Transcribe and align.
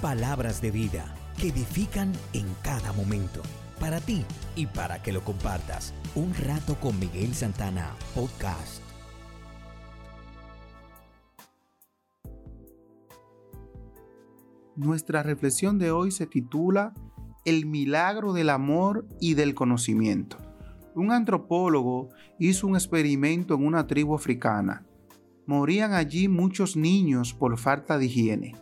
palabras 0.00 0.62
de 0.62 0.70
vida 0.70 1.12
que 1.40 1.48
edifican 1.48 2.12
en 2.32 2.46
cada 2.62 2.92
momento. 2.92 3.42
Para 3.80 4.00
ti 4.00 4.24
y 4.54 4.66
para 4.66 5.02
que 5.02 5.12
lo 5.12 5.22
compartas. 5.24 5.92
Un 6.14 6.32
rato 6.34 6.76
con 6.80 6.98
Miguel 6.98 7.34
Santana, 7.34 7.94
podcast. 8.14 8.82
Nuestra 14.76 15.24
reflexión 15.24 15.78
de 15.78 15.90
hoy 15.90 16.12
se 16.12 16.26
titula 16.26 16.94
El 17.44 17.66
milagro 17.66 18.32
del 18.32 18.50
amor 18.50 19.04
y 19.20 19.34
del 19.34 19.54
conocimiento. 19.56 20.36
Un 20.94 21.10
antropólogo 21.10 22.10
hizo 22.38 22.68
un 22.68 22.76
experimento 22.76 23.54
en 23.54 23.66
una 23.66 23.88
tribu 23.88 24.14
africana. 24.14 24.86
Morían 25.46 25.92
allí 25.92 26.28
muchos 26.28 26.76
niños 26.76 27.34
por 27.34 27.58
falta 27.58 27.98
de 27.98 28.06
higiene, 28.06 28.54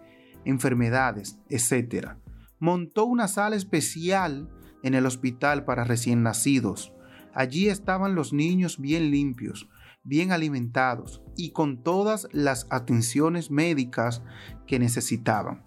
enfermedades, 0.46 1.38
etc. 1.50 2.12
Montó 2.58 3.04
una 3.04 3.28
sala 3.28 3.56
especial 3.56 4.48
en 4.82 4.94
el 4.94 5.04
hospital 5.04 5.64
para 5.64 5.84
recién 5.84 6.22
nacidos. 6.22 6.94
Allí 7.34 7.68
estaban 7.68 8.14
los 8.14 8.32
niños 8.32 8.80
bien 8.80 9.10
limpios, 9.10 9.68
bien 10.04 10.32
alimentados 10.32 11.22
y 11.36 11.50
con 11.50 11.82
todas 11.82 12.28
las 12.32 12.66
atenciones 12.70 13.50
médicas 13.50 14.22
que 14.66 14.78
necesitaban. 14.78 15.64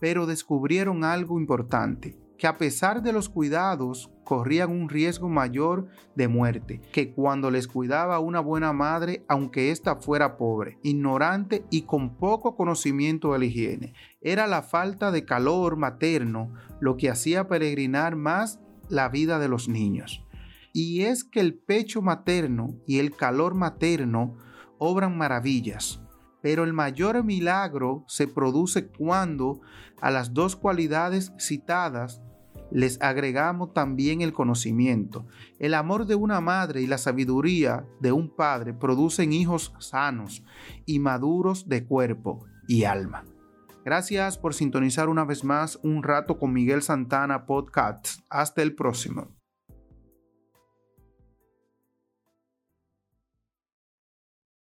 Pero 0.00 0.26
descubrieron 0.26 1.04
algo 1.04 1.38
importante 1.38 2.23
que 2.38 2.46
a 2.46 2.58
pesar 2.58 3.02
de 3.02 3.12
los 3.12 3.28
cuidados 3.28 4.10
corrían 4.24 4.70
un 4.70 4.88
riesgo 4.88 5.28
mayor 5.28 5.86
de 6.14 6.28
muerte 6.28 6.80
que 6.92 7.12
cuando 7.12 7.50
les 7.50 7.68
cuidaba 7.68 8.18
una 8.18 8.40
buena 8.40 8.72
madre 8.72 9.24
aunque 9.28 9.70
ésta 9.70 9.96
fuera 9.96 10.36
pobre, 10.36 10.78
ignorante 10.82 11.64
y 11.70 11.82
con 11.82 12.16
poco 12.16 12.56
conocimiento 12.56 13.32
de 13.32 13.38
la 13.38 13.44
higiene. 13.44 13.94
Era 14.20 14.46
la 14.46 14.62
falta 14.62 15.10
de 15.10 15.24
calor 15.24 15.76
materno 15.76 16.52
lo 16.80 16.96
que 16.96 17.10
hacía 17.10 17.48
peregrinar 17.48 18.16
más 18.16 18.60
la 18.88 19.08
vida 19.08 19.38
de 19.38 19.48
los 19.48 19.68
niños. 19.68 20.24
Y 20.72 21.02
es 21.02 21.22
que 21.22 21.40
el 21.40 21.54
pecho 21.54 22.02
materno 22.02 22.74
y 22.86 22.98
el 22.98 23.14
calor 23.14 23.54
materno 23.54 24.36
obran 24.78 25.16
maravillas 25.16 26.00
pero 26.44 26.64
el 26.64 26.74
mayor 26.74 27.24
milagro 27.24 28.04
se 28.06 28.28
produce 28.28 28.88
cuando 28.88 29.62
a 30.02 30.10
las 30.10 30.34
dos 30.34 30.56
cualidades 30.56 31.32
citadas 31.38 32.20
les 32.70 33.00
agregamos 33.00 33.72
también 33.72 34.20
el 34.20 34.34
conocimiento. 34.34 35.26
El 35.58 35.72
amor 35.72 36.04
de 36.04 36.16
una 36.16 36.42
madre 36.42 36.82
y 36.82 36.86
la 36.86 36.98
sabiduría 36.98 37.86
de 37.98 38.12
un 38.12 38.28
padre 38.28 38.74
producen 38.74 39.32
hijos 39.32 39.72
sanos 39.78 40.44
y 40.84 40.98
maduros 40.98 41.66
de 41.66 41.86
cuerpo 41.86 42.44
y 42.68 42.84
alma. 42.84 43.24
Gracias 43.82 44.36
por 44.36 44.52
sintonizar 44.52 45.08
una 45.08 45.24
vez 45.24 45.44
más 45.44 45.80
un 45.82 46.02
rato 46.02 46.38
con 46.38 46.52
Miguel 46.52 46.82
Santana 46.82 47.46
Podcast. 47.46 48.18
Hasta 48.28 48.60
el 48.60 48.74
próximo. 48.74 49.28